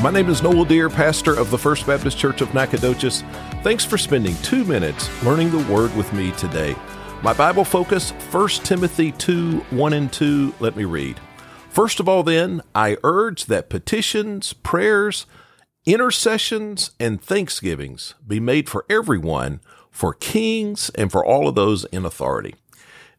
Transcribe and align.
My 0.00 0.12
name 0.12 0.28
is 0.28 0.44
Noel 0.44 0.64
Deer, 0.64 0.88
pastor 0.88 1.34
of 1.34 1.50
the 1.50 1.58
First 1.58 1.84
Baptist 1.84 2.16
Church 2.16 2.40
of 2.40 2.54
Nacogdoches. 2.54 3.22
Thanks 3.64 3.84
for 3.84 3.98
spending 3.98 4.36
two 4.42 4.64
minutes 4.64 5.10
learning 5.24 5.50
the 5.50 5.72
Word 5.72 5.92
with 5.96 6.12
me 6.12 6.30
today. 6.32 6.76
My 7.24 7.32
Bible 7.32 7.64
focus, 7.64 8.12
1 8.30 8.48
Timothy 8.62 9.10
2 9.10 9.58
1 9.58 9.92
and 9.92 10.12
2. 10.12 10.54
Let 10.60 10.76
me 10.76 10.84
read. 10.84 11.18
First 11.68 11.98
of 11.98 12.08
all, 12.08 12.22
then, 12.22 12.62
I 12.76 12.96
urge 13.02 13.46
that 13.46 13.68
petitions, 13.68 14.52
prayers, 14.52 15.26
intercessions, 15.84 16.92
and 17.00 17.20
thanksgivings 17.20 18.14
be 18.24 18.38
made 18.38 18.68
for 18.68 18.86
everyone, 18.88 19.60
for 19.90 20.14
kings, 20.14 20.90
and 20.90 21.10
for 21.10 21.26
all 21.26 21.48
of 21.48 21.56
those 21.56 21.84
in 21.86 22.04
authority 22.04 22.54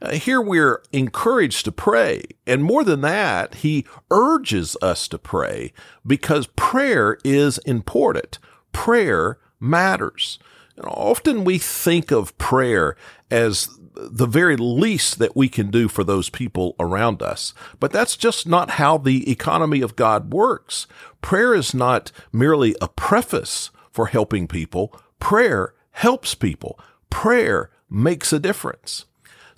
uh, 0.01 0.11
here 0.11 0.41
we're 0.41 0.81
encouraged 0.91 1.65
to 1.65 1.71
pray. 1.71 2.23
And 2.47 2.63
more 2.63 2.83
than 2.83 3.01
that, 3.01 3.55
he 3.55 3.85
urges 4.09 4.77
us 4.81 5.07
to 5.09 5.17
pray 5.17 5.73
because 6.05 6.47
prayer 6.47 7.17
is 7.23 7.57
important. 7.59 8.39
Prayer 8.71 9.39
matters. 9.59 10.39
And 10.77 10.85
often 10.87 11.43
we 11.43 11.57
think 11.57 12.11
of 12.11 12.37
prayer 12.37 12.95
as 13.29 13.69
the 13.93 14.25
very 14.25 14.55
least 14.55 15.19
that 15.19 15.35
we 15.35 15.49
can 15.49 15.69
do 15.69 15.89
for 15.89 16.05
those 16.05 16.29
people 16.29 16.75
around 16.79 17.21
us. 17.21 17.53
But 17.81 17.91
that's 17.91 18.15
just 18.15 18.47
not 18.47 18.71
how 18.71 18.97
the 18.97 19.29
economy 19.29 19.81
of 19.81 19.97
God 19.97 20.31
works. 20.31 20.87
Prayer 21.21 21.53
is 21.53 21.73
not 21.73 22.13
merely 22.31 22.75
a 22.79 22.87
preface 22.87 23.71
for 23.91 24.07
helping 24.07 24.47
people. 24.47 24.97
Prayer 25.19 25.73
helps 25.91 26.33
people. 26.33 26.79
Prayer 27.09 27.71
makes 27.89 28.31
a 28.31 28.39
difference. 28.39 29.05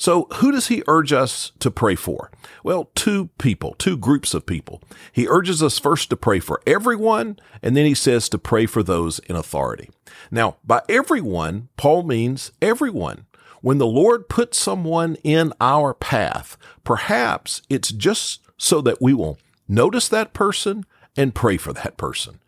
So 0.02 0.26
who 0.38 0.52
does 0.52 0.70
he 0.70 0.82
urge 0.88 1.14
us 1.14 1.52
to 1.60 1.70
pray 1.70 1.94
for? 1.94 2.32
Well, 2.64 2.90
two 2.96 3.30
people, 3.38 3.76
two 3.78 3.96
groups 3.96 4.34
of 4.34 4.48
people. 4.48 4.82
He 5.12 5.28
urges 5.28 5.62
us 5.62 5.78
first 5.78 6.10
to 6.10 6.18
pray 6.18 6.40
for 6.40 6.60
everyone, 6.66 7.38
and 7.62 7.78
then 7.78 7.86
he 7.86 7.94
says 7.94 8.28
to 8.30 8.40
pray 8.40 8.66
for 8.66 8.82
those 8.82 9.20
in 9.20 9.36
authority. 9.36 9.92
Now, 10.32 10.56
by 10.66 10.82
everyone, 10.90 11.70
Paul 11.78 12.02
means 12.02 12.52
everyone. 12.64 13.28
When 13.62 13.78
the 13.78 13.86
Lord 13.86 14.28
puts 14.28 14.58
someone 14.58 15.18
in 15.24 15.54
our 15.62 15.94
path, 15.94 16.58
perhaps 16.84 17.62
it's 17.70 17.92
just 17.92 18.42
so 18.58 18.82
that 18.82 19.04
we 19.04 19.14
will 19.14 19.38
notice 19.68 20.08
that 20.08 20.34
person 20.34 20.84
and 21.16 21.36
pray 21.36 21.58
for 21.58 21.74
that 21.74 21.98
person. 21.98 22.40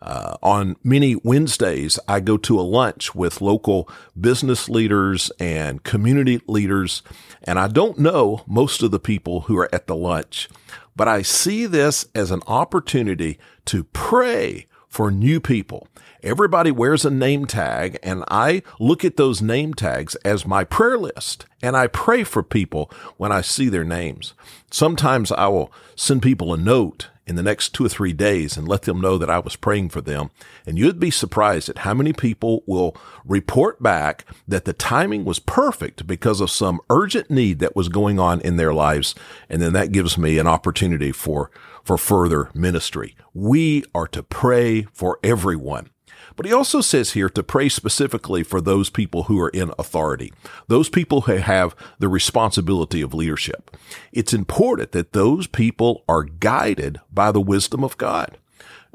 Uh, 0.00 0.36
on 0.42 0.76
many 0.84 1.16
Wednesdays, 1.16 1.98
I 2.06 2.20
go 2.20 2.36
to 2.38 2.60
a 2.60 2.62
lunch 2.62 3.14
with 3.14 3.40
local 3.40 3.88
business 4.18 4.68
leaders 4.68 5.32
and 5.40 5.82
community 5.82 6.40
leaders, 6.46 7.02
and 7.42 7.58
I 7.58 7.66
don't 7.66 7.98
know 7.98 8.44
most 8.46 8.82
of 8.82 8.92
the 8.92 9.00
people 9.00 9.42
who 9.42 9.58
are 9.58 9.68
at 9.74 9.88
the 9.88 9.96
lunch, 9.96 10.48
but 10.94 11.08
I 11.08 11.22
see 11.22 11.66
this 11.66 12.06
as 12.14 12.30
an 12.30 12.42
opportunity 12.46 13.38
to 13.66 13.84
pray 13.84 14.66
for 14.88 15.10
new 15.10 15.40
people. 15.40 15.88
Everybody 16.22 16.72
wears 16.72 17.04
a 17.04 17.10
name 17.10 17.46
tag, 17.46 17.96
and 18.02 18.24
I 18.28 18.64
look 18.80 19.04
at 19.04 19.16
those 19.16 19.40
name 19.40 19.72
tags 19.72 20.16
as 20.16 20.44
my 20.44 20.64
prayer 20.64 20.98
list, 20.98 21.46
and 21.62 21.76
I 21.76 21.86
pray 21.86 22.24
for 22.24 22.42
people 22.42 22.90
when 23.18 23.30
I 23.30 23.40
see 23.40 23.68
their 23.68 23.84
names. 23.84 24.34
Sometimes 24.68 25.30
I 25.30 25.46
will 25.46 25.72
send 25.94 26.22
people 26.22 26.52
a 26.52 26.56
note 26.56 27.08
in 27.24 27.36
the 27.36 27.42
next 27.42 27.72
two 27.72 27.84
or 27.86 27.88
three 27.88 28.12
days 28.12 28.56
and 28.56 28.66
let 28.66 28.82
them 28.82 29.00
know 29.00 29.16
that 29.16 29.30
I 29.30 29.38
was 29.38 29.54
praying 29.54 29.90
for 29.90 30.00
them. 30.00 30.30
And 30.66 30.76
you'd 30.76 30.98
be 30.98 31.12
surprised 31.12 31.68
at 31.68 31.78
how 31.78 31.94
many 31.94 32.12
people 32.12 32.64
will 32.66 32.96
report 33.24 33.80
back 33.80 34.24
that 34.48 34.64
the 34.64 34.72
timing 34.72 35.24
was 35.24 35.38
perfect 35.38 36.04
because 36.06 36.40
of 36.40 36.50
some 36.50 36.80
urgent 36.90 37.30
need 37.30 37.60
that 37.60 37.76
was 37.76 37.88
going 37.88 38.18
on 38.18 38.40
in 38.40 38.56
their 38.56 38.74
lives. 38.74 39.14
And 39.48 39.62
then 39.62 39.72
that 39.74 39.92
gives 39.92 40.18
me 40.18 40.38
an 40.38 40.48
opportunity 40.48 41.12
for, 41.12 41.50
for 41.84 41.96
further 41.96 42.50
ministry. 42.54 43.14
We 43.34 43.84
are 43.94 44.08
to 44.08 44.24
pray 44.24 44.82
for 44.92 45.20
everyone. 45.22 45.90
But 46.36 46.46
he 46.46 46.52
also 46.52 46.80
says 46.80 47.12
here 47.12 47.28
to 47.30 47.42
pray 47.42 47.68
specifically 47.68 48.42
for 48.42 48.60
those 48.60 48.90
people 48.90 49.24
who 49.24 49.40
are 49.40 49.48
in 49.48 49.72
authority, 49.78 50.32
those 50.66 50.88
people 50.88 51.22
who 51.22 51.36
have 51.36 51.74
the 51.98 52.08
responsibility 52.08 53.00
of 53.00 53.14
leadership. 53.14 53.76
It's 54.12 54.32
important 54.32 54.92
that 54.92 55.12
those 55.12 55.46
people 55.46 56.04
are 56.08 56.24
guided 56.24 57.00
by 57.12 57.32
the 57.32 57.40
wisdom 57.40 57.82
of 57.82 57.98
God. 57.98 58.38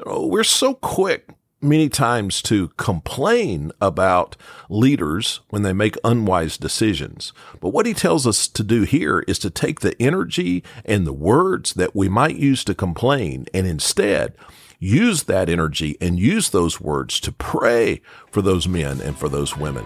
We're 0.06 0.44
so 0.44 0.74
quick 0.76 1.30
many 1.64 1.88
times 1.88 2.42
to 2.44 2.68
complain 2.70 3.72
about 3.80 4.36
leaders 4.70 5.40
when 5.50 5.62
they 5.62 5.74
make 5.74 5.96
unwise 6.04 6.58
decisions. 6.58 7.32
But 7.62 7.70
what 7.70 7.86
he 7.86 7.94
tells 7.94 8.28
us 8.28 8.48
to 8.50 8.64
do 8.64 8.84
here 8.84 9.24
is 9.28 9.40
to 9.40 9.50
take 9.50 9.80
the 9.80 10.00
energy 10.02 10.64
and 10.86 11.08
the 11.08 11.14
words 11.14 11.74
that 11.76 11.96
we 11.96 12.10
might 12.10 12.36
use 12.36 12.64
to 12.66 12.76
complain 12.76 13.46
and 13.54 13.66
instead 13.66 14.36
use 14.84 15.24
that 15.24 15.50
energy 15.50 15.96
and 16.02 16.20
use 16.20 16.50
those 16.50 16.82
words 16.82 17.20
to 17.22 17.32
pray 17.32 18.02
for 18.30 18.42
those 18.42 18.68
men 18.68 19.00
and 19.02 19.18
for 19.18 19.30
those 19.30 19.56
women. 19.56 19.86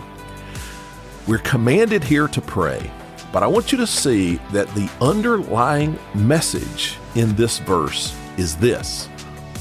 We're 1.28 1.38
commanded 1.40 2.04
here 2.04 2.28
to 2.28 2.42
pray, 2.42 2.92
but 3.32 3.44
I 3.44 3.48
want 3.48 3.72
you 3.72 3.78
to 3.78 3.88
see 3.88 4.38
that 4.52 4.68
the 4.74 4.90
underlying 5.00 6.00
message 6.16 6.98
in 7.16 7.36
this 7.36 7.60
verse 7.60 8.18
is 8.38 8.58
this 8.58 9.08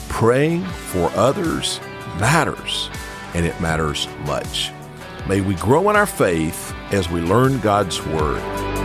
praying 0.09 0.65
for 0.65 1.11
others 1.11 1.81
matters, 2.19 2.89
and 3.35 3.45
it 3.45 3.61
matters 3.61 4.09
much. 4.25 4.71
May 5.29 5.43
we 5.43 5.55
grow 5.57 5.91
in 5.91 5.97
our 5.97 6.07
faith 6.07 6.73
as 6.93 7.11
we 7.11 7.21
learn 7.21 7.61
God's 7.61 8.03
Word. 8.07 8.76